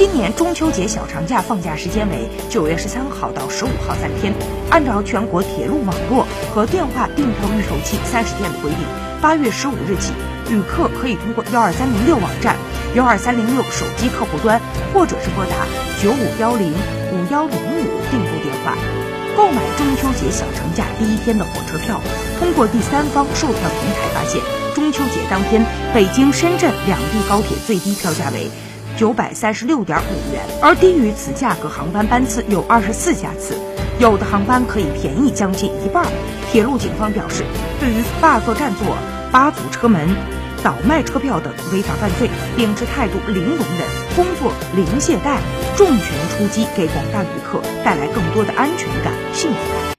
[0.00, 4.32] 今年中秋节小长假放假时间为九月十三号到十五号三天。
[4.70, 8.78] 按照全国铁路网络和电话订票预售期三十天的规定，
[9.20, 10.14] 八月十五日起，
[10.48, 12.56] 旅客可以通过幺二三零六网站、
[12.94, 14.58] 幺二三零六手机客户端，
[14.94, 15.68] 或者是拨打
[16.02, 18.78] 九五幺零五幺零五订购电话，
[19.36, 22.00] 购买中秋节小长假第一天的火车票。
[22.38, 24.40] 通过第三方售票平台发现，
[24.74, 25.62] 中秋节当天，
[25.92, 28.48] 北京、深圳两地高铁最低票价为。
[28.96, 33.54] 九百三十六点五元，而低于此价格航班班次有二十四架次，
[33.98, 36.06] 有的航班可以便宜将近一半。
[36.50, 37.44] 铁路警方表示，
[37.78, 38.96] 对于霸座占座、
[39.30, 40.08] 扒阻车门、
[40.62, 45.38] 倒卖车票等违法犯罪，秉持态度零容忍，工作零懈怠，
[45.76, 49.90] 重拳出击，给广大旅客带来更多的安全感、幸福感。